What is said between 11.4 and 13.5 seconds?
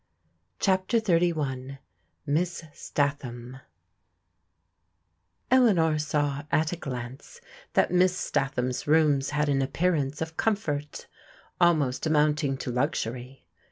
almost amounting to luxury.